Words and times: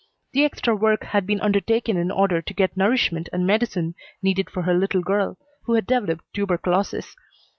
The 0.31 0.43
extra 0.45 0.75
work 0.75 1.03
had 1.03 1.27
been 1.27 1.41
undertaken 1.41 1.95
in 1.95 2.09
order 2.09 2.41
to 2.41 2.53
get 2.55 2.75
nourishment 2.75 3.29
and 3.31 3.45
medicine 3.45 3.93
needed 4.23 4.49
for 4.49 4.63
her 4.63 4.73
little 4.73 5.01
girl, 5.03 5.37
who 5.65 5.75
had 5.75 5.85
developed 5.85 6.23
tuberculosis. 6.33 7.15